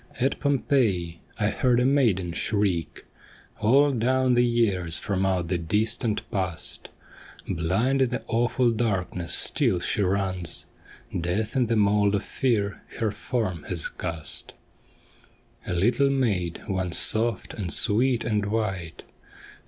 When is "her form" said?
12.97-13.61